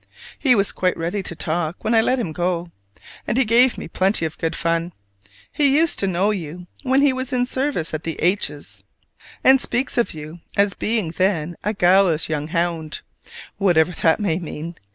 [0.39, 2.71] He was quite ready to talk when I let him go;
[3.27, 4.93] and he gave me plenty of good fun.
[5.51, 8.81] He used to know you when he was in service at the H s,
[9.43, 13.01] and speaks of you as being then "a gallous young hound,"
[13.59, 14.75] whatever that may mean.